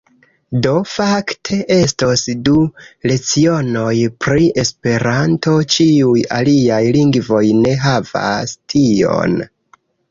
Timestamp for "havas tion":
7.89-9.41